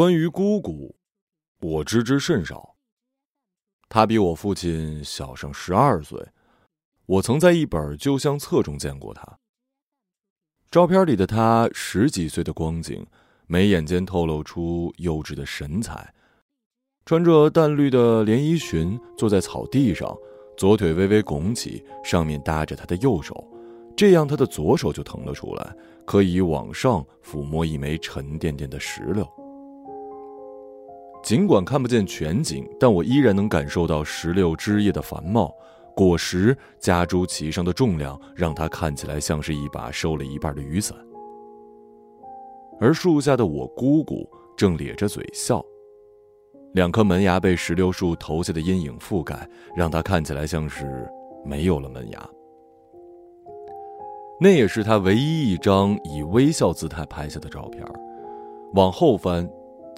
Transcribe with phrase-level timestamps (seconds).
[0.00, 0.96] 关于姑姑，
[1.60, 2.74] 我知之甚少。
[3.86, 6.18] 她比我父亲小上十二岁，
[7.04, 9.38] 我曾在一本旧相册中见过她。
[10.70, 13.06] 照片里的她十几岁的光景，
[13.46, 16.14] 眉眼间透露出幼稚的神采，
[17.04, 20.16] 穿着淡绿的连衣裙，坐在草地上，
[20.56, 23.46] 左腿微微拱起，上面搭着她的右手，
[23.94, 25.76] 这样她的左手就腾了出来，
[26.06, 29.30] 可以往上抚摸一枚沉甸甸的石榴。
[31.22, 35.54] 尽管看不见全景，但我依然能感受到石榴枝叶的繁茂，
[35.94, 40.96] 果实夹诸其上的重量让它看起来像是一把收了一半的雨伞。
[42.80, 45.62] 而树下的我姑姑正咧着嘴笑，
[46.72, 49.46] 两颗门牙被石榴树投下的阴影覆盖，
[49.76, 51.06] 让它看起来像是
[51.44, 52.28] 没有了门牙。
[54.40, 57.84] 那也是他唯一一张以微笑姿态拍下的照片。
[58.72, 59.48] 往后翻。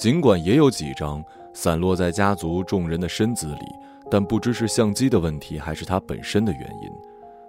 [0.02, 1.24] 尽管也有几张
[1.55, 3.67] 散落在家族众人的身子里，
[4.11, 6.91] 但不知是相机的问题还是他本身的原因，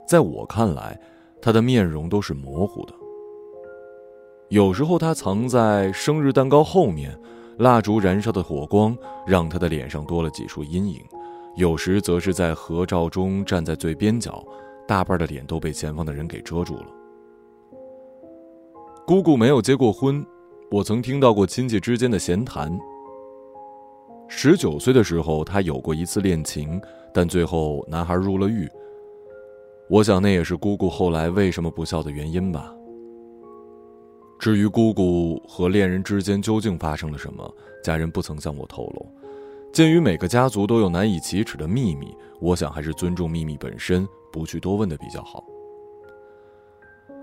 [0.07, 0.95] 在我看来，
[1.41, 2.93] 他的面容都是模糊的。
[4.49, 7.19] 有时候他藏在生日蛋糕后面，
[7.57, 10.99] 蜡烛燃烧的火光让他的脸上多了几处阴影；
[11.55, 14.45] 有时则是在合照中站在最边角，
[14.87, 16.85] 大半的脸都被前方的人给遮住了。
[19.07, 20.23] 姑姑没有结过婚。
[20.73, 22.75] 我曾听到过亲戚之间的闲谈。
[24.27, 26.81] 十九岁的时候，他有过一次恋情，
[27.13, 28.67] 但最后男孩入了狱。
[29.87, 32.73] 我想那也是姑姑后来为什么不孝的原因吧。
[34.39, 37.47] 至于姑姑和恋人之间究竟发生了什么，
[37.83, 39.07] 家人不曾向我透露。
[39.71, 45.45] 鉴于每个家族都有难以启齿的秘密，我想还是尊重秘密本身，不去多问的比较好。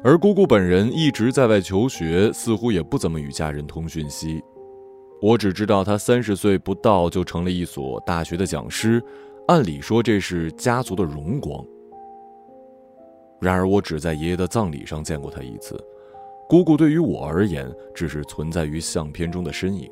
[0.03, 4.43] 而姑姑本人一直在外求学，似乎也不怎么与家人通讯息。
[5.21, 9.03] 我只知道她三十岁不到就成了一所大学的讲师，
[9.49, 11.63] 按理说这是家族的荣光。
[13.39, 15.79] 然而我只在爷爷的葬礼上见过她一次，
[16.49, 19.91] 姑姑对于我而言只是存在于相片中的身影。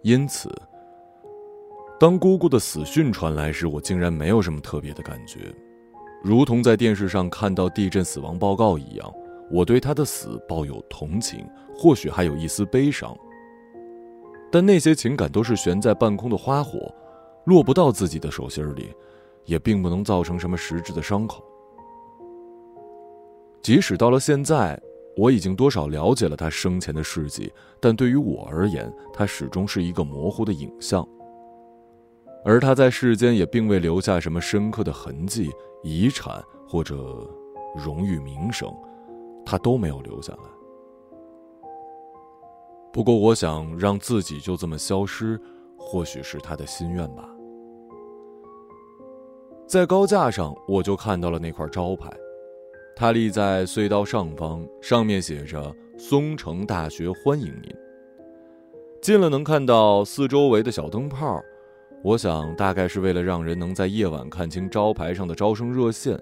[0.00, 0.50] 因此，
[2.00, 5.54] 当姑姑的死讯传来时，我竟然没有什么特别的感觉。
[6.26, 9.14] 如同在电视上看到地震死亡报告一样，
[9.48, 13.16] 我对他的死抱有同情，或许还有一丝悲伤。
[14.50, 16.92] 但那些情感都是悬在半空的花火，
[17.44, 18.92] 落不到自己的手心里，
[19.44, 21.44] 也并不能造成什么实质的伤口。
[23.62, 24.76] 即使到了现在，
[25.16, 31.06] 我已经多少了解了他生前的事迹，但对于我而言，他始终是一个模糊的影像。
[32.48, 35.50] 而他在世间也并未留下什么深刻的痕迹、
[35.82, 36.94] 遗产或者
[37.74, 38.72] 荣誉名声，
[39.44, 41.68] 他都没有留下来。
[42.92, 45.40] 不过，我想让自己就这么消失，
[45.76, 47.28] 或许是他的心愿吧。
[49.66, 52.08] 在高架上，我就看到了那块招牌，
[52.94, 57.74] 它立在隧道上方，上面写着“松城大学欢迎您”。
[59.02, 61.42] 近了能看到四周围的小灯泡。
[62.02, 66.16] 我想，大概是为了让人能在夜晚看清招牌上的招生热线。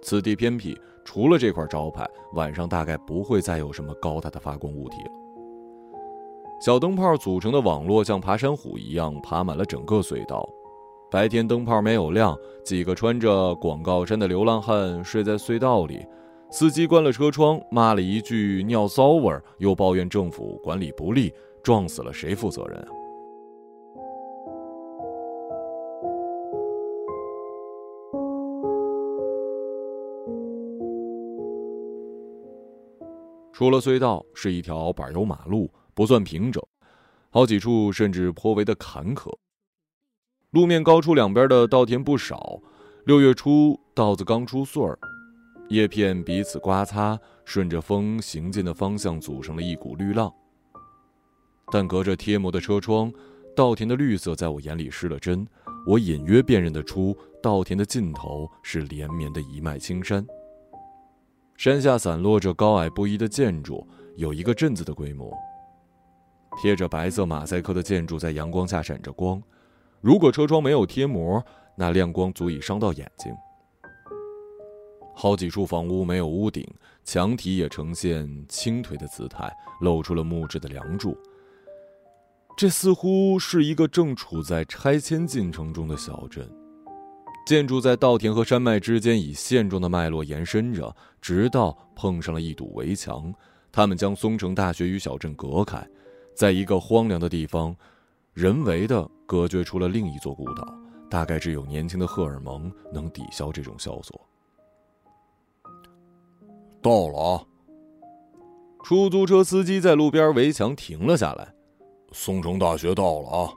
[0.00, 5.10] 此地偏僻，除了这块招牌，晚上大概不会再有什么高大的发光物体了。
[6.58, 10.48] 小灯泡组成的网络像爬山虎一样爬满了整个隧道。
[11.10, 16.06] 白天灯泡没有亮，几个穿着广告衫的流浪汉睡在隧道里。
[16.50, 21.32] 司机关了车窗，骂了一句“尿骚味”，又抱怨政府管理不力，
[21.62, 22.86] 撞死了谁负责任？
[33.60, 36.64] 出了隧道是一条柏油马路，不算平整，
[37.28, 39.30] 好几处甚至颇为的坎坷。
[40.52, 42.58] 路面高出两边的稻田不少，
[43.04, 44.98] 六月初稻子刚出穗儿，
[45.68, 50.32] 叶片彼此刮擦，顺着风行进的方向组成了一股绿浪。
[51.70, 53.12] 但隔着贴膜的车窗，
[53.54, 55.46] 稻田的绿色在我眼里失了真，
[55.86, 60.26] 我隐约辨认得出稻田的尽头是连绵的一脉青山。
[61.60, 63.86] 山下散落着高矮不一的建筑，
[64.16, 65.30] 有一个镇子的规模。
[66.56, 69.42] 贴着白色马赛克的建筑在阳光下闪着光，
[70.00, 71.44] 如果车窗没有贴膜，
[71.76, 73.30] 那亮光足以伤到眼睛。
[75.14, 76.66] 好几处房屋没有屋顶，
[77.04, 81.14] 墙体也呈现倾颓的姿态，露出了木质的梁柱。
[82.56, 86.50] 这似乎是一个正处在拆迁进程中的小镇。
[87.50, 93.34] 建筑在稻田和山脉之间以线状的脉络延伸着，直到碰上了一堵围墙，
[93.72, 95.84] 他们将松城大学与小镇隔开，
[96.32, 97.74] 在一个荒凉的地方，
[98.34, 100.64] 人为的隔绝出了另一座孤岛。
[101.10, 104.24] 大概只有年轻的荷尔蒙能抵消这种萧索。
[106.80, 107.42] 到了啊！
[108.84, 111.52] 出租车司机在路边围墙停了下来。
[112.12, 113.50] 松城大学到了啊！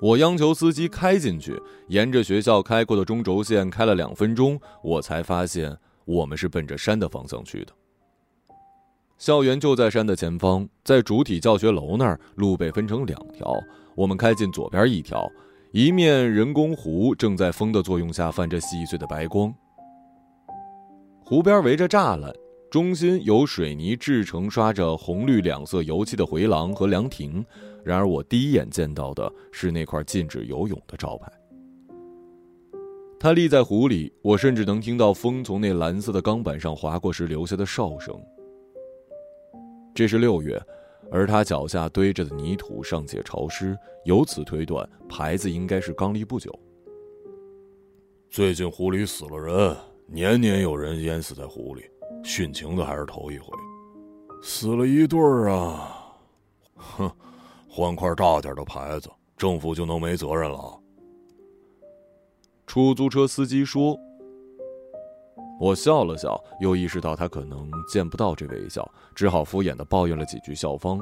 [0.00, 1.58] 我央求司机开进去，
[1.88, 7.72] 沿着学校开过的中轴线开了两分钟，我才发现我们是奔着山的方向去的。
[9.16, 13.54] 校园就在山的前方，在主体教学楼那儿，路被分成两条，
[13.94, 15.26] 我们开进左边一条，
[15.72, 19.52] 一面人工湖正在风的作用下泛着细碎的白光。
[21.24, 22.30] 湖边围着栅栏。
[22.68, 27.44] 中心由水泥制成、刷着红绿两色油漆的回廊和凉亭，
[27.84, 31.30] 然而我第一眼见到的是那块禁止游泳的招牌。
[33.18, 38.20] 它立在湖里，我甚至能听到风从那蓝色的钢板上划过时留下的哨声。
[39.94, 40.60] 这是六月，
[41.10, 46.52] 而他脚下堆着的泥土尚且潮湿，由此推断牌子应该是刚立不久。
[48.28, 49.76] 最近湖里死了人，
[50.06, 51.84] 年年有人淹死在湖里。
[52.26, 53.46] 殉情的还是头一回，
[54.42, 56.12] 死了一对儿啊！
[56.74, 57.08] 哼，
[57.68, 60.78] 换块大点的牌子，政府就能没责任了。
[62.66, 63.96] 出租车司机说。
[65.58, 71.00] 我笑了笑，又意识到他可能见不到这微笑，只好敷衍的抱怨了几句校方。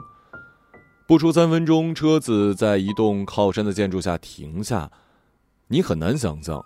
[1.08, 4.88] 不出三分钟，车子在一栋靠山的建筑下停下。
[5.66, 6.64] 你很难想象，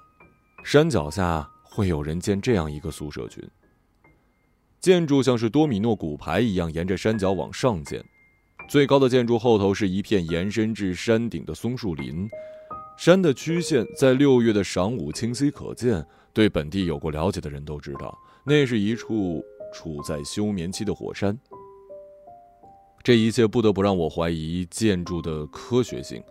[0.65, 3.43] 山脚下会有人建这样一个宿舍群。
[4.81, 8.05] 建筑像是多米诺骨牌一样沿着山脚往上建，
[8.69, 12.29] 最高的建筑后头是一片延伸至山顶的松树林，
[12.97, 16.05] 山的曲线在六月的晌午清晰可见。
[16.33, 21.37] 对本地有过了解的人都知道，那是一处处在休眠期的火山。
[23.03, 26.23] 这一切不得不让我怀疑建筑的科学性，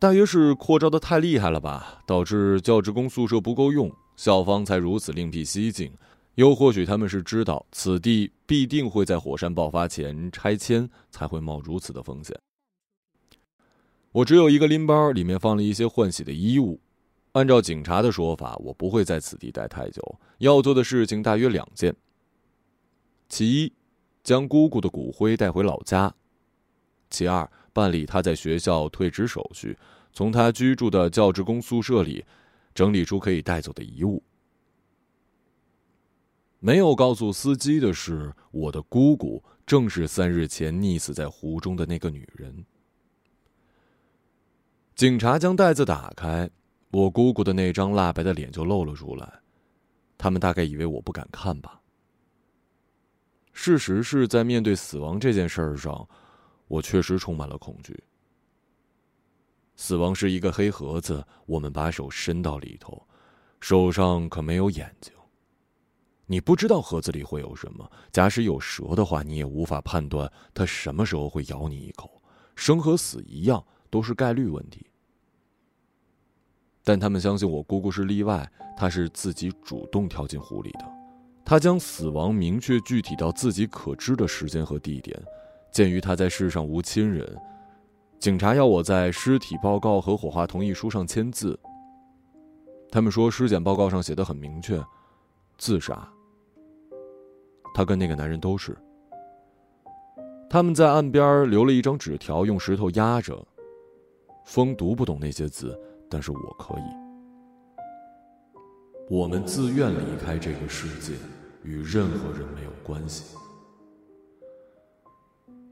[0.00, 5.92] 大约是扩招的太厉害了吧，导致教职工宿舍不够用，校方才如此另辟蹊径。
[6.38, 12.38] 又或许他们是知道此地必定会在火山爆发前拆迁，才会冒如此的风险。
[14.12, 16.80] 我只有一个拎包，里面放了一些换洗的衣物。
[17.32, 20.00] 按照警察的说法，我不会在此地待太久。
[20.38, 21.92] 要做的事情大约两件：
[23.28, 23.72] 其一，
[24.22, 26.08] 将姑姑的骨灰带回老家；
[27.10, 29.76] 其二，办理他在学校退职手续，
[30.12, 32.24] 从他居住的教职工宿舍里
[32.72, 34.22] 整理出可以带走的遗物。
[36.60, 42.64] 没有告诉司机的是，我的姑姑正是三日前溺死在湖中的那个女人。
[44.96, 46.50] 警察将袋子打开，
[46.90, 49.40] 我姑姑的那张蜡白的脸就露了出来。
[50.16, 51.80] 他们大概以为我不敢看吧。
[53.52, 56.08] 事实是在面对死亡这件事儿上，
[56.66, 57.96] 我确实充满了恐惧。
[59.76, 63.00] 死亡是一个黑盒子，我们把手伸到里头，
[63.60, 65.12] 手上可没有眼睛。
[66.30, 67.90] 你不知道盒子里会有什么。
[68.12, 72.22] 假使有蛇的话，你也无法判断它什么时候会咬你一口。
[72.54, 74.86] 生和死一样，都是概率问题。
[76.84, 80.84] 但他们相信我姑姑是例外，她是自己主动跳进湖里的。
[81.46, 85.18] 她将死亡明确具体到自己可知的时间和地点。
[85.72, 87.40] 鉴于她在世上无亲人，
[88.18, 91.58] 警察要我在尸体报告和火化同意书上签字。
[92.90, 94.82] 他们说尸检报告上写的很明确，
[95.56, 96.06] 自杀。
[97.78, 98.76] 他跟那个男人都是。
[100.50, 103.46] 他们在岸边留了一张纸条，用石头压着。
[104.44, 105.78] 风读不懂那些字，
[106.10, 106.82] 但是我可以。
[109.08, 111.12] 我们自愿离开这个世界，
[111.62, 113.36] 与任何人没有关系。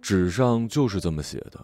[0.00, 1.58] 纸上就是这么写的。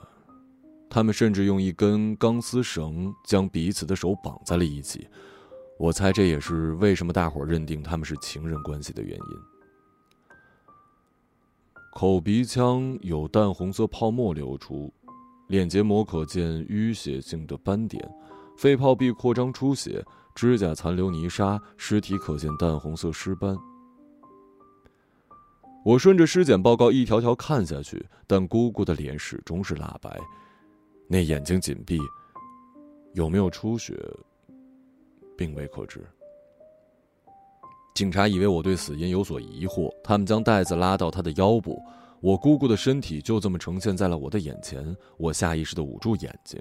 [0.90, 5.06] 他们甚至用一根钢丝绳将彼此的手绑在了一起。
[5.78, 9.51] 我猜这也是为什么大伙认定他们是情人关系的原因。
[11.92, 14.90] 口鼻腔有淡红色泡沫流出，
[15.48, 18.02] 脸结膜可见淤血性的斑点，
[18.56, 20.02] 肺泡壁扩张出血，
[20.34, 23.54] 指甲残留泥沙，尸体可见淡红色尸斑。
[25.84, 30.18] 我顺着尸检报告一条条看下去，但姑姑的脸始终是蜡白，
[31.06, 32.00] 那眼睛紧闭，
[33.12, 33.94] 有没有出血，
[35.36, 36.02] 并未可知。
[37.94, 41.78] 警察以为我对死因有所疑惑，他们将袋子拉到他的腰部，
[42.20, 44.96] 我姑姑的身体就这么呈现在了我的眼前。
[45.18, 46.58] 我下意识的捂住眼睛，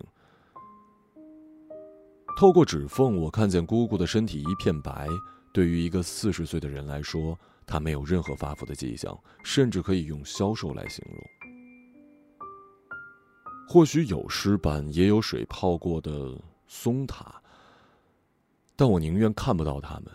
[2.38, 5.08] 透过指缝，我看见姑姑的身体一片白。
[5.54, 11.18] 对于一个四十岁的人来说，它没有任何发福的迹象，甚至可以用消瘦来形容。
[13.68, 17.42] 或许有尸斑，也有水泡过的松塔，
[18.76, 20.06] 但我宁愿看不到他们。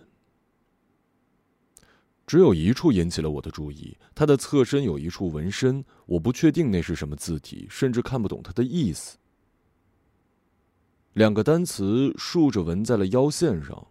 [2.26, 9.16] 只有一处引起了我的注意，他的侧身有一处纹身，我不确定那是什么字体，甚至看不懂它的意思。
[11.12, 13.86] 两个单词竖着纹在了腰线上。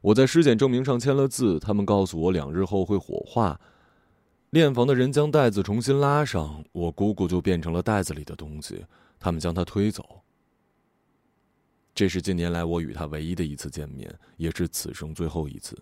[0.00, 3.60] 我在尸检证明上签了字，他们告诉我两日后会火化。
[4.52, 8.84] 殓房的人将袋子重新拉上，我姑姑就变成了袋子里的东西。
[9.18, 10.22] 他们将她推走。
[11.94, 15.76] 这是近年来我与她唯一的一次见面，也是此生最后一次。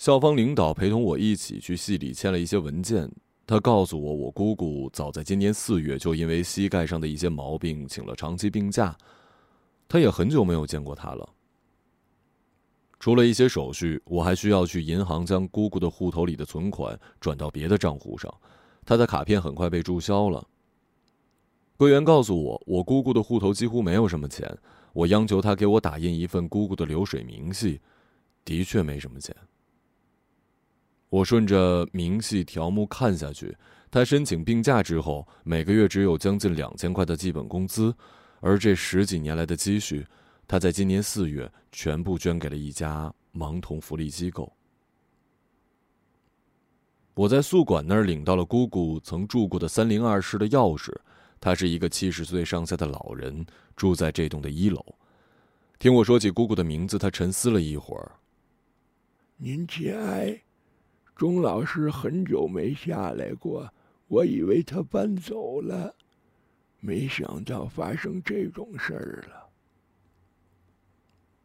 [0.00, 3.06] 校方领导陪同我一起去系里签了一些文件。
[3.46, 8.96] 他告诉我，我姑姑早在今年四月就因为膝盖上的一些毛病请了长期病假，
[9.86, 11.28] 他也很久没有见过她了。
[12.98, 18.34] 除了一些手续，我还需要去银行将姑姑的户头里的存款转到别的账户上。
[18.86, 20.42] 她的卡片很快被注销了。
[21.76, 24.50] 柜员告诉我，我姑姑的户头几乎没有什么钱。
[24.94, 27.78] 我央求他给我打印一份姑姑的流水明细，
[28.46, 29.36] 的确没什么钱。
[31.10, 33.54] 我顺着明细条目看下去，
[33.90, 37.94] 他申请病假之后，每个月只有将近两千块的基本工资，
[38.40, 40.06] 而这十几年来的积蓄。
[40.46, 44.52] 他在今年四月全部捐给了一家盲童福利机构。
[47.14, 50.92] 我在宿管那儿领到了姑姑曾住过的三零二室的钥匙。
[51.40, 54.84] 他是一个七十岁上下的老人，住在这栋的一楼。
[55.78, 58.12] 听我说起姑姑的名字，他沉思了一会儿。
[59.36, 60.42] 您节哀，
[61.20, 63.70] 钟老师很久没下来过，
[64.08, 65.94] 我以为他搬走了，
[66.80, 69.50] 没想到发生这种事儿了。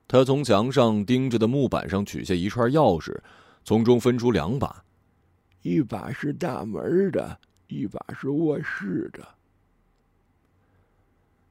[0.07, 3.19] 他从墙上钉着的木板上取下一串钥匙，
[3.65, 4.85] 从中分出两把，
[5.61, 9.27] 一把是大门的，一把是卧室的。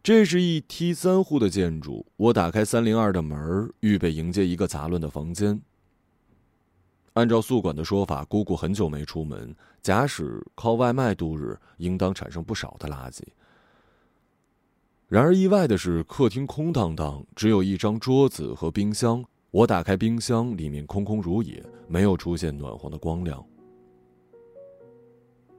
[0.03, 2.07] 这是一梯三户的建筑。
[2.17, 5.61] 我打开三零二的门，预备迎接一个杂乱的房间。
[7.15, 13.23] 按照宿管的说法，姑姑很久没出门，假使靠外卖度日，应当产生不少的垃圾。
[15.07, 19.25] 然而意外的是，客厅空荡荡，只有一张桌子和冰箱。
[19.53, 23.45] 我打开冰箱，里面空空如也，没有出现暖黄的光亮。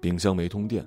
[0.01, 0.85] 冰箱没通电。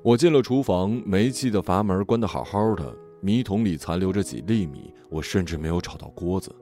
[0.00, 6.54] 我进了厨房，煤气的阀门关得好好的，米桶里残留着几粒米，我甚至没有找到锅子。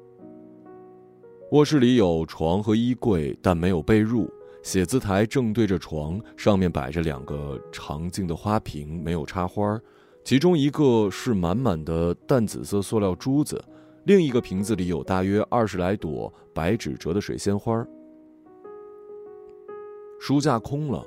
[1.53, 4.29] 卧室里有床和衣柜，但没有被褥。
[4.65, 9.81] 写字台正对着床，上面摆着两个长镜的花瓶，没有插花。
[10.25, 13.65] 其中一个是满满的淡紫色塑料珠子，
[14.07, 17.87] 另一个瓶子里有大约二十来朵白纸折的水仙花。
[20.19, 21.07] 书架空了。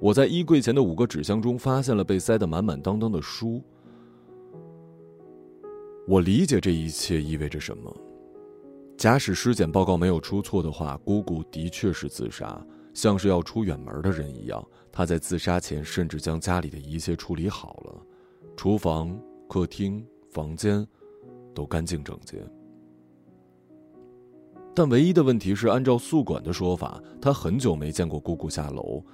[0.00, 3.62] 我在衣柜前的五个纸箱中发现了被塞得满满当当的书。
[6.08, 7.96] 我理解这一切意味着什么。
[9.02, 14.64] 假使尸检报告没有出错的话，姑姑的确是自杀，像是要出远门的人一样。
[14.92, 18.00] 她在自杀前甚至将家里的一切处理好了，
[18.56, 20.86] 厨房、客厅、房间
[21.52, 22.48] 都干净整洁。
[24.72, 29.04] 但唯一的问题是，按照宿管的说法，他很久没见过姑姑下楼。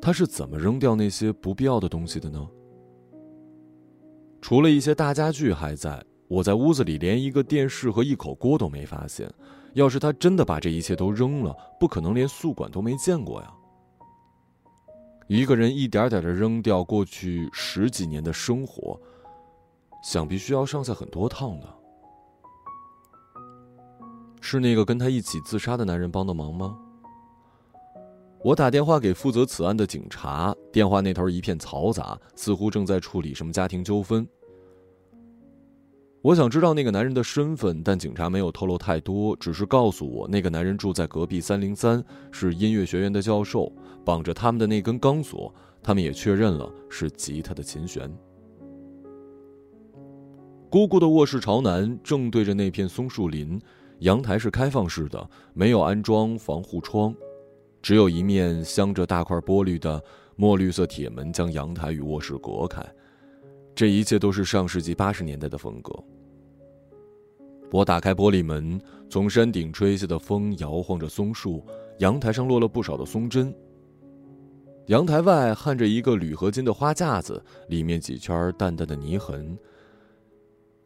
[0.00, 2.48] 他是怎么扔掉那些不必要的东西的呢？
[4.40, 6.02] 除了一些大家具还在，
[6.32, 9.30] 我在屋子里连一个电视和一口锅都没发现。
[9.74, 13.52] 要是他真的把这一切都扔了，不可能连宿管都没见过呀。
[15.28, 18.98] 一个人一点点的扔掉过去十几年的生活，
[20.02, 21.68] 想必需要上下很多趟的。
[24.40, 26.78] 是那个跟他一起自杀的男人帮的忙吗？
[28.42, 34.26] 我打电话给负责此案的警察，电话那头一片嘈杂，似乎正在处理什么家庭纠纷。
[36.22, 43.72] 我想知道那个男人的身份，但警察没有透露太多，只是告诉我那个男人住在隔壁三零三，是音乐学院的教授，
[44.04, 45.52] 绑着他们的那根钢索，
[45.82, 48.08] 他们也确认了是吉他的琴弦。
[50.70, 53.60] 姑姑的卧室朝南，正对着那片松树林，
[53.98, 57.12] 阳台是开放式的，没有安装防护窗，
[57.82, 60.00] 只有一面镶着大块玻璃的
[60.36, 62.80] 墨绿色铁门将阳台与卧室隔开。
[63.74, 65.92] 这一切都是上世纪八十年代的风格。
[67.72, 71.64] 我打开玻璃门，从山顶吹下的风摇晃着松树，
[72.00, 73.52] 阳台上落了不少的松针。
[74.86, 79.56] 阳台外焊着一个铝合金的花架子，里面几圈淡淡的泥痕。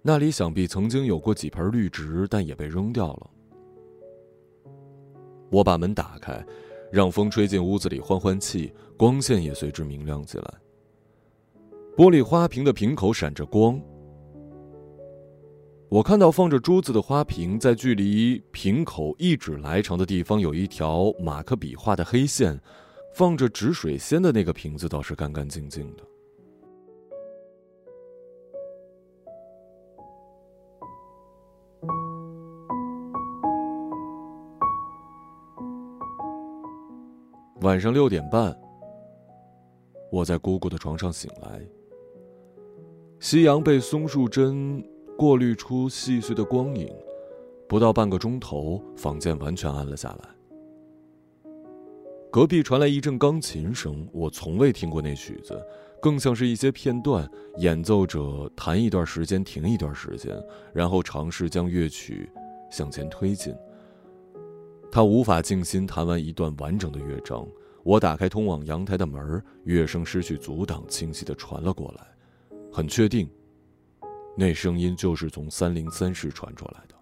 [0.01, 3.31] 那里想必曾经有过几盆绿植，但也被扔掉了。
[5.51, 6.41] 我把门打开，
[6.93, 10.55] 让风吹进屋子里换换气，光线也随之明亮起来。
[11.97, 13.81] 玻璃花瓶的瓶口闪着光。
[15.97, 22.61] 我看到放着珠子的花瓶，在距离瓶口一指来长的地方有一条马克笔画的黑线，
[23.15, 26.03] 放着止水仙的那个瓶子倒是干干净净的。
[37.63, 38.55] 晚上六点半，
[40.13, 41.67] 我在姑姑的床上醒来，
[43.19, 44.87] 夕阳被松树针。
[45.17, 46.93] 过滤出细碎的光影，
[47.67, 51.51] 不到半个钟头，房间完全暗了下来。
[52.31, 55.59] 隔壁传来一阵钢琴声，我从未听过那曲子，
[56.03, 60.39] 更像是一些片段，演奏者弹一段时间，停一段时间，
[60.75, 62.29] 然后尝试将乐曲
[62.71, 63.55] 向前推进。
[64.93, 67.49] 他无法静心弹完一段完整的乐章。
[67.83, 72.07] 我打开通往阳台的门，乐声失去阻挡，清晰的传了过来，
[72.71, 73.27] 很确定。
[74.37, 76.95] 那声音就是从三零三室传出来的。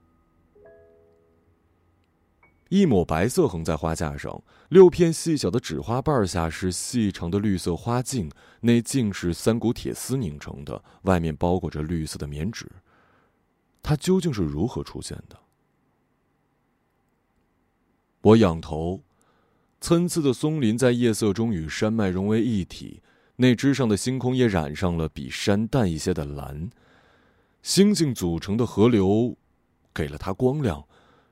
[2.71, 12.67] 一抹白色横在花架上，六片细小的纸花瓣下是细长的绿色花茎，那茎是三股铁丝拧成的，外面包裹着绿色的棉纸。
[13.83, 15.39] 它究竟是如何出现的？
[18.23, 19.03] 我仰头，
[19.81, 23.03] 参差的松林在夜色中与山脉融为一体，
[23.37, 26.71] 那枝上的星空也染上了比山淡一些的蓝。
[27.65, 29.35] 星星组成的河流，
[29.95, 30.87] 给了它光亮，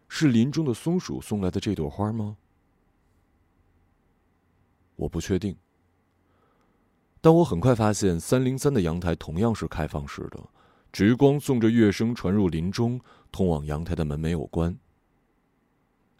[0.08, 2.38] 是林中的松鼠送来的这朵花吗？
[4.96, 5.54] 我不确定。
[7.20, 10.40] 但我很快发现，三零三的阳台同样是开放式的，
[10.90, 12.98] 直光送着乐声传入林中，
[13.30, 14.74] 通往阳台的门没有关。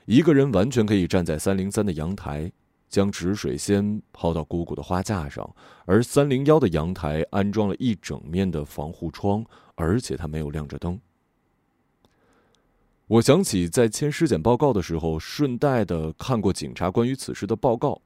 [0.04, 2.52] 一个人完全可以站在三零三的阳台。
[2.90, 9.42] 将止水仙抛到姑姑的花架上，而三零幺的阳台安装了一整面的防护窗，
[9.74, 11.00] 而且它没有亮着灯。
[13.06, 18.00] 我想起在签尸检报告的时候，顺带的看过警察关于此事的报告。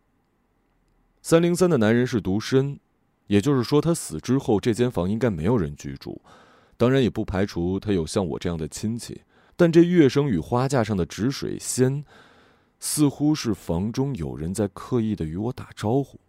[1.22, 2.78] 三零三的男人是独身，
[3.26, 6.20] 也就是说，他死之后这间房应该没有人居住，
[6.76, 9.20] 当然也不排除他有像我这样的亲戚。
[9.56, 12.04] 但这乐声与花架上的止水仙。
[12.78, 16.20] 似乎是房中有人在刻意的与我打招呼。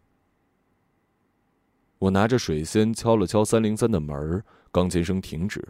[2.00, 4.46] 我拿着水仙敲了敲三零三的门儿，
[4.78, 5.68] 钢琴声停止，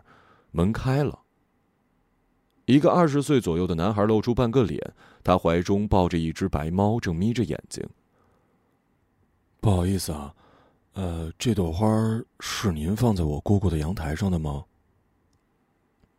[0.51, 1.17] 门开了。
[2.65, 4.93] 一个二十岁左右的男孩露出半个脸，
[5.23, 7.81] 他怀中抱着一只白猫，正眯着眼睛。
[9.61, 10.35] 不好意思啊，
[10.91, 11.87] 呃，这朵花
[12.41, 14.65] 是您放在我姑姑的阳台上的吗？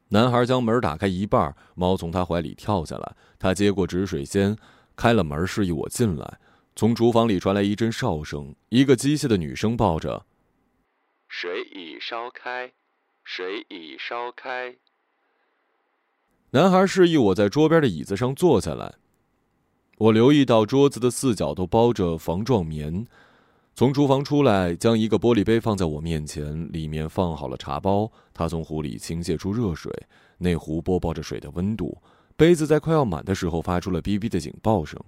[0.08, 3.16] 男孩将门打开一半，猫从他怀里跳下来。
[3.38, 4.56] 他接过止水仙，
[4.96, 6.38] 开了门，示意我进来。
[6.74, 10.24] 从厨房里传来一阵哨声，一个机械的女声抱着
[11.28, 12.72] ：“水已烧开，
[13.30, 14.74] 水已烧开。”
[16.52, 18.94] 男孩示意我在桌边的椅子上坐下来。
[19.98, 23.06] 我留意到桌子的四角都包着防撞棉。
[23.74, 28.10] 从厨房出来，将一个玻璃杯放在我面前，里面放好了茶包。
[28.32, 29.92] 他从壶里倾泻出热水，
[30.38, 31.98] 那壶播报着水的温度。
[32.34, 34.98] 杯子在快要满的时候发出了哔哔的警报声。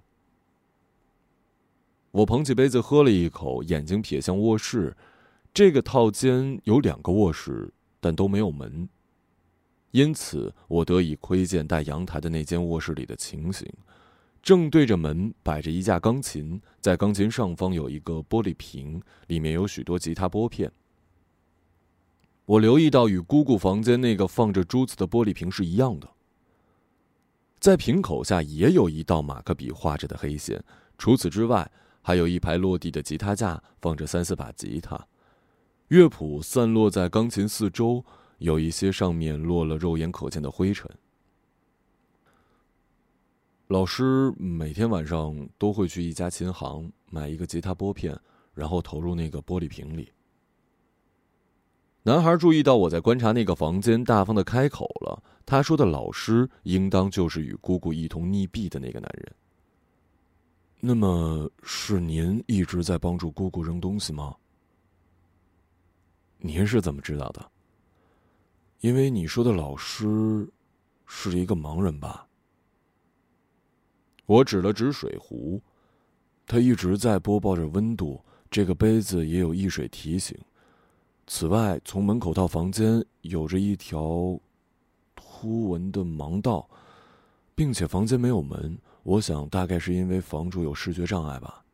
[2.10, 4.94] 我捧起杯子喝了一口，眼睛瞥向卧室。
[5.52, 8.88] 这个套间有两个卧室，但都没有门，
[9.90, 13.70] 因此我得以窥见带阳台的那间卧室里的情形。
[14.42, 20.72] 正对着门摆着一架钢琴，在钢琴上方有一个玻璃瓶，里面有许多吉他拨片。
[22.46, 26.08] 我留意到与姑姑房间那个放着珠子的玻璃瓶是一样的，
[27.60, 30.64] 在瓶口下也有一道马克笔画着的黑线。
[30.96, 35.06] 除此之外，还有一排落地的吉他架，放着三四把吉他，
[35.90, 38.04] 乐谱散落在钢琴四周，
[38.38, 40.88] 有一些上面落了肉眼可见的灰尘。
[43.66, 48.16] 老师每天晚上都会去一家琴行买一个吉他拨片，
[48.54, 50.08] 然后投入那个玻璃瓶里。
[52.04, 55.20] 男孩注意到我在观察那个房间，大方的开口了。
[55.44, 59.34] 他说的老师应当就是与姑姑一同溺毙的那个男人。
[60.78, 64.36] 那么是您一直在帮助姑姑扔东西吗？
[66.40, 67.50] 您是怎么知道的？
[68.80, 70.48] 因为你说的老师
[71.06, 72.26] 是一个盲人吧？
[74.24, 75.60] 我指了指水壶，
[76.46, 78.24] 它一直在播报着温度。
[78.50, 80.36] 这个杯子也有溢水提醒。
[81.26, 84.36] 此外，从门口到房间有着一条
[85.14, 86.68] 凸纹的盲道，
[87.54, 88.76] 并且房间没有门。
[89.02, 91.64] 我想大概是因为房主有视觉障碍吧。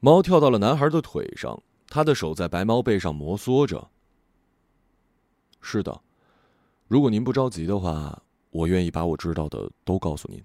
[0.00, 1.62] 猫跳到了男孩的腿上，
[1.94, 3.88] 他的手在白猫背上摩挲着。
[5.60, 6.02] 是的，
[6.88, 10.42] 如果您不着急的话，我愿意把我知道的都告诉您。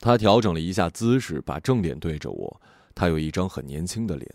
[0.00, 2.60] 他调整了一下姿势，把正脸对着我。
[2.96, 4.28] 他有一张很年轻的脸，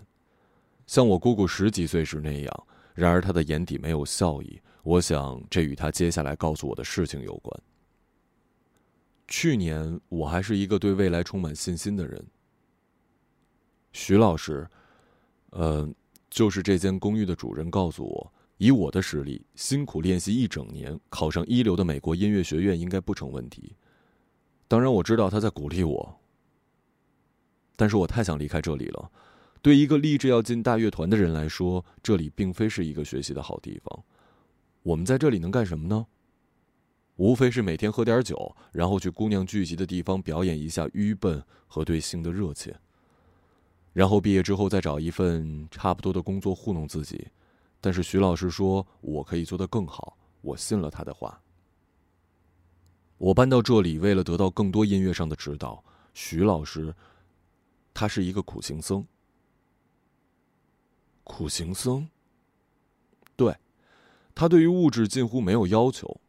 [0.86, 2.68] 像我姑姑十几岁时那样。
[2.94, 4.58] 然而他的眼底没有笑意。
[4.84, 7.62] 我想这与他接下来告诉我的事情有关。
[9.28, 12.26] 去年我还是一个对未来充满信心的人。
[13.92, 14.70] 徐老师，
[15.58, 15.90] 呃，
[16.30, 23.76] 就是这间公寓的主人告诉我，以我的实力，辛苦练习一整年，考上一流的美国音乐学院应该不成问题。
[24.68, 26.20] 当然，我知道他在鼓励我，
[27.76, 29.12] 但是我太想离开这里了。
[29.64, 34.04] 对一个立志要进大乐团的人来说，这里并非是一个学习的好地方。
[34.84, 36.06] 我们在这里能干什么呢？
[37.16, 42.80] 无非是每天喝点酒，然后去姑娘聚集的地方表演一下愚笨和对性的热切，
[43.98, 47.28] 然后毕业之后再找一份差不多的工作糊弄自己。
[47.82, 51.42] 但是徐老师说我可以做得更好，我信了他的话。
[53.18, 55.84] 我搬到这里，为了得到更多音乐上的指导。
[56.14, 56.94] 徐老师，
[57.92, 59.04] 他是一个苦行僧。
[61.24, 62.08] 苦行僧。
[63.36, 63.58] 对，
[64.36, 66.22] 他对于物质近乎没有要求。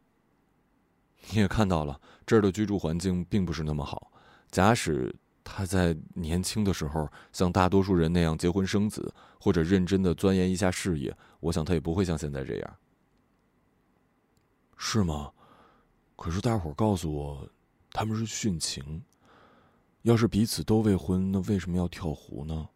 [1.29, 4.11] 你也看到了，这儿的居住环境并不是那么好。
[4.49, 12.77] 假使他在年轻的时候像大多数人那样结婚生子，或者认真的钻研一下事业，我想他也不会像现在这样。
[14.77, 15.31] 是吗？
[16.15, 17.49] 可是大伙告诉我，
[17.91, 19.03] 他们是殉情。
[20.03, 22.69] 要是彼此都未婚，那为什么要跳湖呢？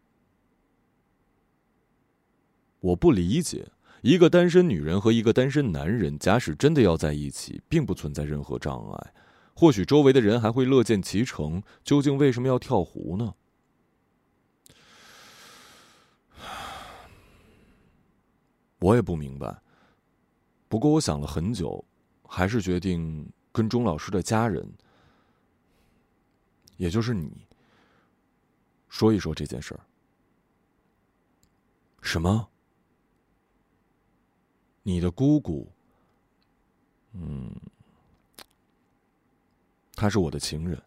[2.80, 3.70] 我不理解，
[4.02, 9.14] 一个单身女人和一个单身男人，假使真的要在一起，并不存在任何障碍。
[9.54, 11.62] 或许周围的人还会乐见其成。
[11.82, 13.34] 究竟为什么要跳湖呢？
[18.80, 19.62] 我也不明白。
[20.68, 21.84] 不过我想了很久。
[22.26, 24.68] 还是决定跟钟老师的家人，
[26.78, 27.46] 也就是你，
[28.88, 29.80] 说一说这件事儿。
[32.02, 32.48] 什么？
[34.82, 35.70] 你的姑姑？
[37.12, 37.54] 嗯，
[40.04, 40.78] 她是我的情人。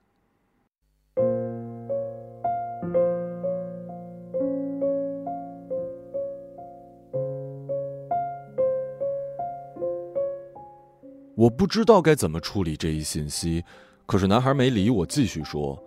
[11.33, 13.65] 我不知道该怎么处理这一信息，
[14.05, 15.83] 可是男孩没理我，继续说：“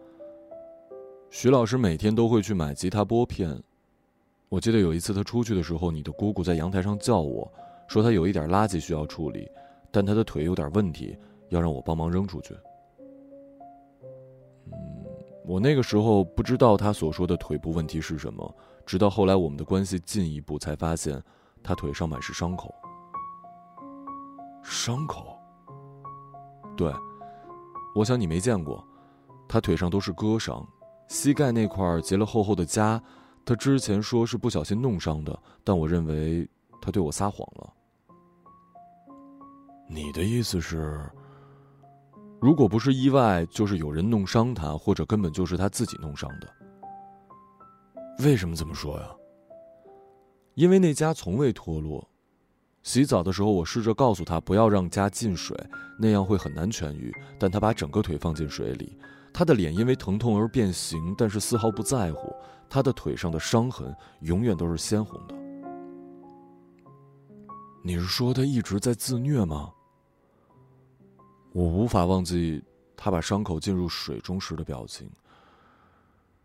[1.31, 3.57] 徐老师每天都会去买吉他拨片。
[4.49, 7.49] 我记得有一次他出去的时候，你的姑姑在阳台上叫我
[7.87, 9.49] 说他有一点垃圾需要处理，
[9.93, 11.17] 但他的腿有点问题，
[11.51, 12.57] 要让我帮忙扔出去。
[15.51, 21.21] 我那个时候不知道他所说的腿部问题是什么，直到后来我们的关系进一步，才发现
[21.61, 22.73] 他腿上满是伤口。
[24.63, 25.37] 伤口。”
[26.79, 26.95] 对，
[27.97, 28.87] 我想你没见过，
[29.49, 30.65] 他腿上都是割伤，
[31.09, 33.01] 膝盖那块结了厚厚的痂。
[33.45, 36.49] 他之前说是不小心弄伤的，但我认为
[36.81, 37.73] 他对我撒谎了。
[39.89, 41.11] 你的意思是，
[42.41, 46.49] 如果不是意外，就是有人弄伤他，或者根本就是他自己弄伤的？
[48.25, 49.07] 为什么这么说呀？
[50.55, 52.09] 因为那痂从未脱落。
[52.83, 55.55] 洗澡的时候，我试着告诉他不要让家进水，
[55.99, 57.15] 那样会很难痊愈。
[57.39, 58.99] 但他把整个腿放进水里，
[59.35, 62.35] 他的脸因为疼痛而变形，但是丝毫不在乎。
[62.71, 65.35] 他的腿上的伤痕永远都是鲜红的。
[67.83, 69.71] 你是说他一直在自虐吗？
[71.53, 72.63] 我无法忘记
[72.97, 75.11] 他把伤口进入水中时的表情。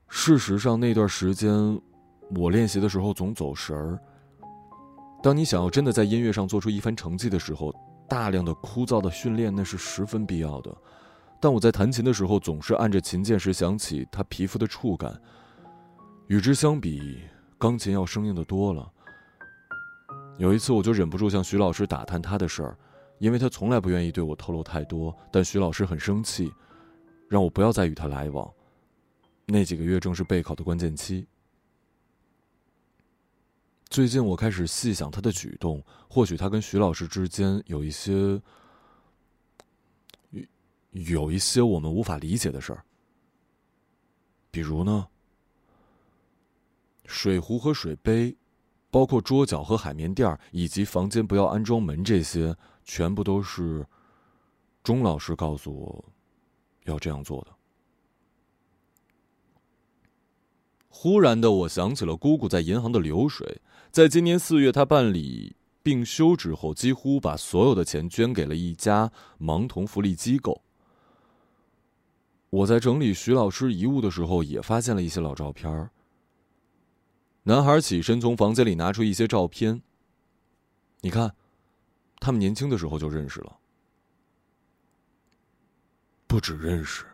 [0.08, 1.80] 事实上，那段时间
[2.36, 4.00] 我练习的时候总走神儿。
[5.22, 7.74] 当你想要真的在音乐上做出一番成绩的时候，
[8.08, 10.76] 大量的枯燥的训练那是十分必要的。
[11.39, 15.20] 但我在弹琴的时候，总是按着琴键时想起他皮肤的触感。
[16.28, 17.20] 与之相比，
[17.58, 18.91] 钢琴要生硬的多了。
[20.38, 22.78] 有一次，我就忍不住向徐老师打探他的事儿，
[23.19, 25.15] 因为他从来不愿意对我透露太多。
[25.32, 26.51] 但徐老师很生气，
[27.28, 28.51] 让我不要再与他来往。
[29.45, 31.28] 那几个月正是备考的关键期。
[33.88, 38.12] 最近我开始细想他的举动，或许他跟徐老师之间有一些，
[40.32, 40.43] 有
[40.91, 42.84] 有一些我们无法理解的事儿。
[44.49, 45.08] 比如呢，
[47.06, 48.36] 水壶和水杯，
[48.89, 53.86] 包括桌角和海绵垫儿，以及房间不要安装门，这些全部都是
[54.84, 56.06] 钟老师告诉我，
[56.86, 57.52] 要这样做的。
[60.88, 63.62] 忽然的，我想起了姑姑在银行的流水。
[63.91, 70.62] 在今年四月，她办理病休之后，几乎把所有的钱捐给了一家盲童福利机构。
[72.50, 75.89] 我在整理徐老师遗物的时候，也发现了一些老照片。
[77.43, 79.82] 男孩起身从房间里拿出一些照片，
[81.02, 81.36] 你看，
[82.26, 83.56] 他们年轻的时候就认识了。
[86.26, 87.06] 不止认识。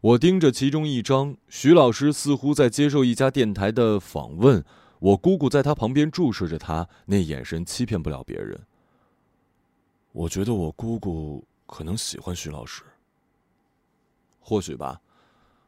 [0.00, 4.64] 我盯着其中一张，徐老师似乎在接受一家电台的访问，
[5.00, 8.64] 我姑姑在他旁边注视着他，那眼神欺骗不了别人。
[10.12, 12.84] 我觉得我姑姑可能喜欢徐老师。
[14.38, 15.00] 或许吧，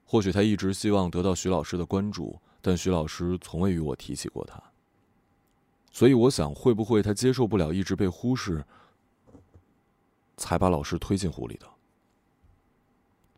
[0.04, 4.62] 或许他一直希望得到徐老师的关注，但徐老师从未与我提起过他。
[5.96, 8.62] 所以我想，会不会他接受不了一直被忽视？
[10.36, 11.66] 才把老师推进湖里的。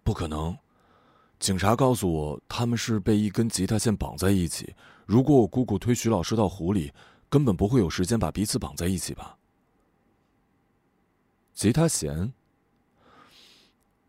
[0.03, 0.59] 不可能，
[1.38, 4.75] 警察告诉我他们是被一根吉他线绑在一起。
[5.07, 6.92] 如果我姑姑推徐老师到湖里，
[7.29, 9.38] 根本不会有时间把彼此绑在一起吧？
[11.55, 12.33] 吉他弦？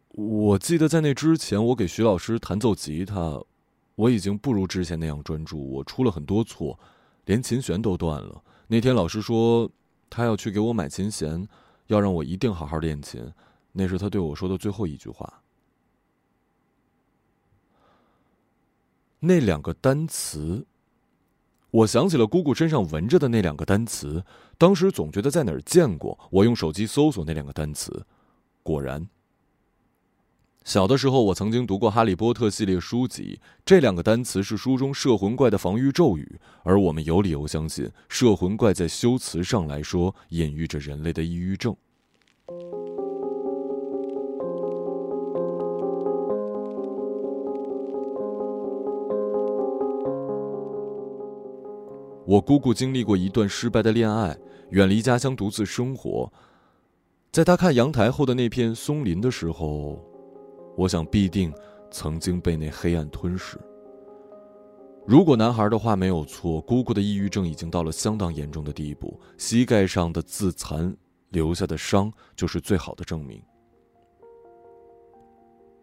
[0.08, 3.40] 我记得在那之前，我给徐老师弹奏吉他，
[3.94, 5.72] 我已经不如之前那样专注。
[5.74, 6.80] 我出了很多错，
[7.30, 8.44] 连琴弦都断了。
[8.66, 9.70] 那天老师说
[10.10, 11.48] 他要去给我买琴弦。
[11.90, 13.34] 要让我一定好好练琴，
[13.72, 15.42] 那是他对我说的最后一句话。
[19.20, 20.68] 那两个单词，
[21.72, 24.24] 我想起了姑姑身上纹着的那两个单词，
[24.56, 26.16] 当时总觉得在哪儿见过。
[26.30, 28.06] 我用手机搜索那两个单词，
[28.62, 29.10] 果然。
[30.66, 41.76] 小的时候，我曾经读过《哈利波特》系列书籍，这两个单词是书中摄魂怪的防御咒语，而我们有理由相信，摄魂怪在修辞上来说，隐喻着人类的抑郁症。
[52.28, 54.38] 我姑姑经历过一段失败的恋爱，
[54.70, 56.32] 远离家乡独自生活，
[57.32, 60.09] 在她看阳台后的那片松林的时候。
[60.80, 61.54] 我想必定
[61.92, 63.58] 曾经被那黑暗吞噬。
[65.06, 70.96] 如果男孩的话没有错，姑姑的抑郁症已经到了相当严重的地步，膝盖上的自残
[71.32, 73.44] 留下的伤就是最好的证明。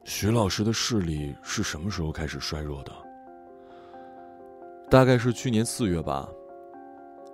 [0.05, 2.93] 徐老师的视力是什么时候开始衰弱的？
[4.89, 6.27] 大概是去年四月吧。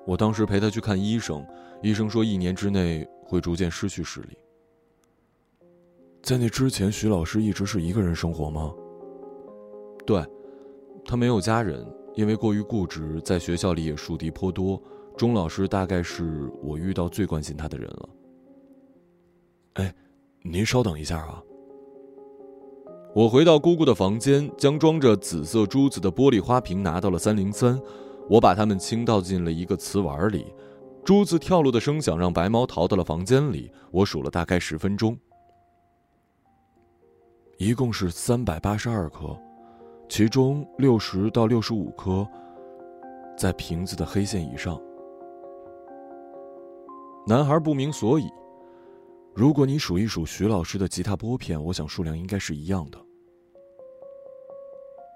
[0.04, 1.46] 我当时陪他去看医生，
[1.80, 4.36] 医生说一年之内会逐渐失去视力。
[6.22, 8.72] 在那之前，徐老师一直是一个人生活吗？
[10.06, 10.24] 对，
[11.04, 14.80] 他没有家人，因为过于固执，在学校里也树敌颇多。
[15.16, 18.08] 钟老师大概是我遇到最关心他的人了。
[19.74, 19.94] 哎，
[20.42, 21.42] 您稍等一下啊！
[23.14, 27.78] 我回到姑姑的房间，将装着紫色珠子的玻璃花瓶拿到了三零三，
[28.30, 30.46] 我把它们倾倒进了一个瓷碗里，
[31.04, 33.70] 珠子跳落的声响让白猫逃到了房间里。
[33.90, 35.18] 我数了大概十分钟。
[37.62, 39.38] 一共是三百八十二颗，
[40.08, 42.26] 其中六十到六十五颗
[43.38, 44.82] 在瓶子的黑线以上。
[47.24, 48.28] 男孩不明所以。
[49.32, 52.98] 如果你数一数徐老师的吉他拨片，我想数量应该是一样的。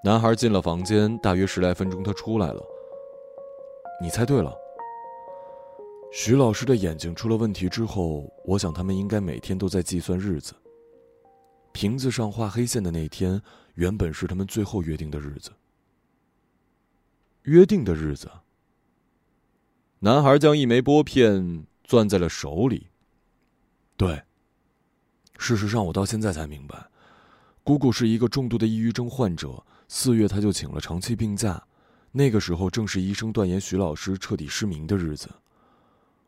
[0.05, 2.63] 男孩进了房间，大约十来分钟，他出来了。
[4.01, 4.55] 你猜对了。
[6.13, 10.55] 徐老师的眼睛出了问题之后，我想他们应该每天都在计算日子。
[11.77, 13.43] 瓶子上画黑线的那天，
[13.75, 15.53] 原本是他们最后约定的日子。
[17.43, 18.31] 约定的日子。
[19.99, 22.87] 男孩将一枚拨片攥在了手里。
[23.95, 24.23] 对。
[25.37, 26.89] 事实上，我到现在才明白，
[27.63, 29.63] 姑姑是一个重度的抑郁症患者。
[29.87, 31.63] 四月，他就请了长期病假，
[32.11, 35.29] 那个时候正是医生断言徐老师彻底失明的日子。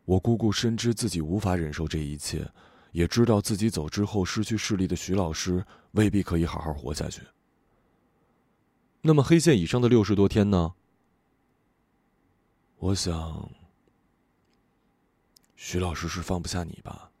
[0.05, 2.47] 我姑姑深知自己无法忍受这一切。
[2.91, 7.21] 也知道自己走之后失去视力的徐老师未必可以好好活下去。
[9.01, 10.73] 那么黑线以上的六十多天呢？
[12.77, 13.49] 我想，
[15.55, 17.11] 徐老师是放不下你吧？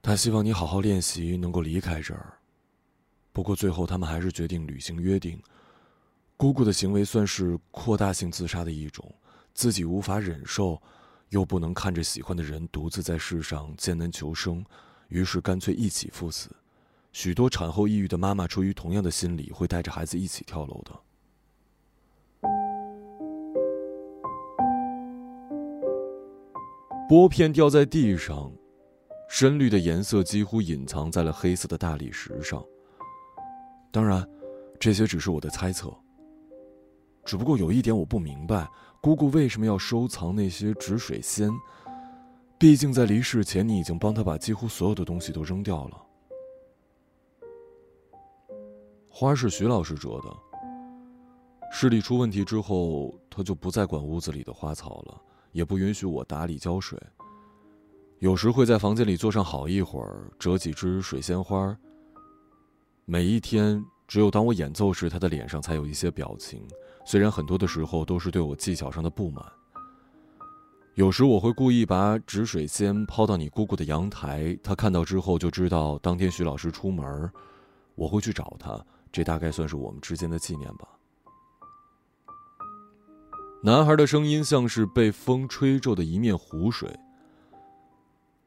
[0.00, 2.38] 他希望你好好练习，能够离开这儿。
[3.32, 5.40] 不过最后他们还是决定履行约定。
[6.36, 9.14] 姑姑的行为算是扩大性自杀的一种，
[9.54, 10.80] 自己无法忍受。
[11.32, 14.62] 又不能看着喜欢的人独自在世上艰难求生，
[15.08, 16.50] 于是干脆一起赴死。
[17.10, 20.92] 许多产后抑郁的妈妈出于同样的心理，会带着孩子一起跳楼的。
[27.08, 28.52] 拨片掉在地上，
[29.26, 32.62] 深绿的颜色几乎隐藏在了黑色的大理石上。
[33.90, 34.26] 当然，
[34.78, 35.94] 这些只是我的猜测。
[37.24, 38.68] 只不过有一点我不明白，
[39.00, 41.50] 姑姑为什么要收藏那些止水仙？
[42.58, 46.02] 毕竟在离世前，你已经帮她把几乎所有的东西都扔掉了。
[49.08, 50.36] 花是徐老师折的。
[51.70, 55.20] 视力出问题之后，他就不再管屋子里的花草了，
[55.52, 57.00] 也不允许我打理浇水。
[58.18, 61.76] 有时会在房间里坐上好一会儿，折几枝水仙花。
[63.04, 66.62] 每一天，只有当我演奏时，他的脸上才有一些表情。
[67.04, 69.44] 虽然很多的时候都是对我技巧上的不满。
[70.94, 77.30] 有时我会故意把止水仙抛到你姑姑的阳台，她看到之后就知道当天徐老师出门，
[77.94, 78.84] 我会去找他。
[79.10, 80.88] 这大概算是我们之间的纪念吧。
[83.62, 86.90] 男孩的声音像是被风吹皱的一面湖水。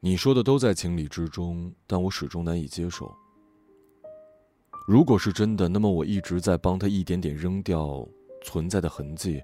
[0.00, 3.12] 你说的都在情理之中，但我始终难以接受。
[4.86, 8.06] 如果是真的，那么我一直在帮他一点点扔掉
[8.46, 9.42] 存在的痕迹，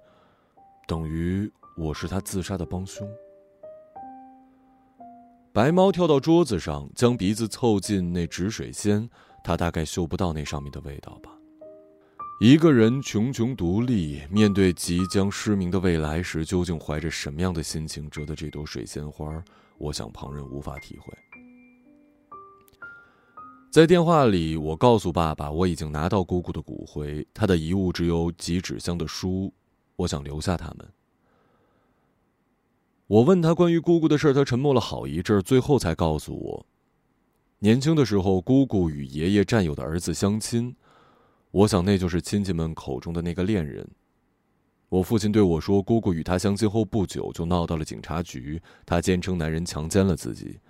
[0.87, 3.07] 等于我是他自杀的帮凶。
[5.53, 9.11] 白猫跳到桌子上，将鼻子凑近那止水仙，
[9.43, 11.31] 它大概嗅不到那上面的味道吧。
[12.41, 19.43] 一个人穷穷独立，面对即将失明的未来时，究竟怀着什么样的心情折的这朵水仙花？
[19.79, 21.13] 我想旁人无法体会。
[23.73, 29.51] 在电话里，我告诉爸爸，我已经拿到姑姑的骨灰，她的遗物只有几纸箱的书，
[29.97, 30.87] 我想留下他们。
[33.07, 36.67] 我问他关于姑姑的事，他沉默了好一阵，最后才告诉我，
[37.61, 40.77] 年轻的时候，姑姑与爷爷战友的儿子相亲。
[41.51, 43.89] 我想，那就是亲戚们口中的那个恋人。
[44.91, 50.61] 我父亲对我说，姑姑与他相亲后不久就闹到了警察局，他坚称男人强奸了自己。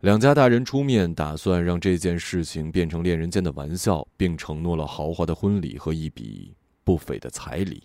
[0.00, 6.54] 两家大人出面，打算让这件事情变成恋人间的玩笑，并承诺了豪华的婚礼和一笔
[6.84, 7.82] 不菲的彩礼。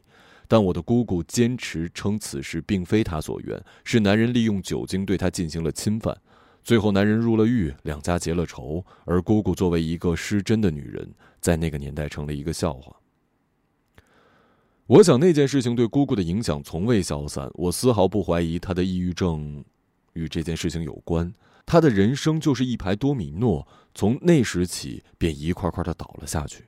[0.48, 6.16] 但我的姑姑坚持称此事并非她所愿，是男人利用酒精对她进行了侵犯。
[6.62, 11.10] 最后，男人入了狱，两家结了仇，而姑姑作为一个失贞的女人。
[11.40, 12.96] 在那个年代成了一个笑话。
[14.86, 19.64] 我想那件事情对姑姑的影响从未消散，我丝毫不怀疑她的抑郁症
[20.14, 21.34] 与这件事情有关。
[21.66, 26.66] 他的人生就是一排多米诺，从那时起便一块块的倒了下去。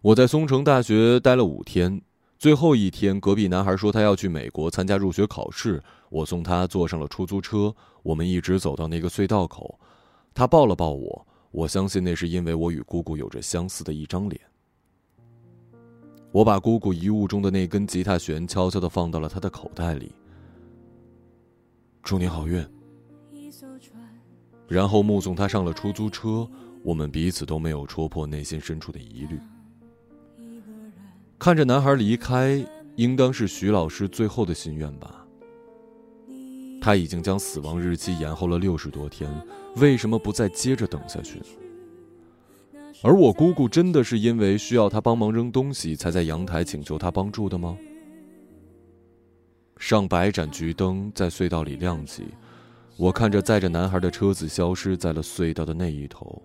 [0.00, 2.00] 我在松城大学待了五天，
[2.38, 9.78] 最后一天，隔壁男孩说他要去美国参加入学考试，我送他坐上了出租车，我们一直走到那个隧道口，
[10.32, 11.26] 他抱了抱我。
[11.50, 14.40] 我相信那是因为我与姑姑有着相似的一张脸。
[16.30, 20.12] 我把姑姑遗物中的那根吉他弦悄悄的放到了她的口袋里。
[22.04, 22.64] 祝你好运。
[24.70, 26.48] 然后目送他上了出租车，
[26.84, 29.36] 我们彼此都没有戳破内心深处的疑虑。
[31.40, 35.26] 看着男孩离开，应当是徐老师最后的心愿吧。
[36.80, 39.28] 他已经将死亡日期延后了六十多天，
[39.74, 41.46] 为什么不再接着等下去呢？
[43.02, 47.76] 而我姑姑真的是因为需要他帮忙扔东西，才在阳台请求他帮助的吗？
[49.78, 52.26] 上百盏橘灯在隧道里亮起，
[53.00, 56.42] 我看着载着男孩的车子消失在了隧道的那一头。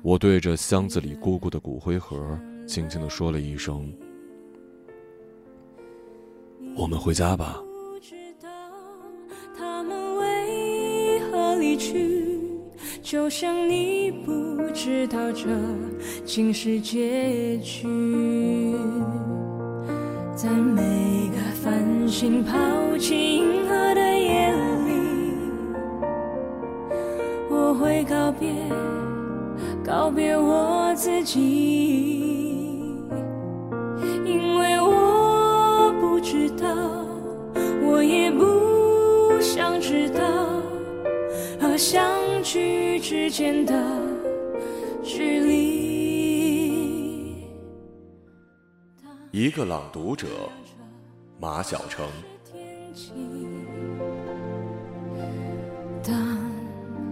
[0.00, 3.92] 我对着箱子里姑姑的骨灰盒，轻轻地说了一声
[6.74, 7.62] ：“我们回家吧。”
[9.54, 12.40] 他们为何离去，
[13.02, 14.32] 就像你不
[14.72, 15.46] 知道这
[16.24, 17.86] 竟是结局。
[20.34, 20.80] 在每
[21.28, 24.11] 个繁星抛弃银河的
[27.72, 28.52] 我会告别，
[29.82, 32.98] 告别我自己，
[34.26, 36.66] 因为我不知道，
[37.82, 40.20] 我也不想知道。
[41.58, 42.04] 和相
[42.42, 43.72] 聚之间的
[45.02, 47.46] 距离。
[49.30, 50.26] 一个朗读者，
[51.40, 52.04] 马晓成。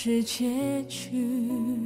[0.00, 0.46] 是结
[0.84, 1.77] 局。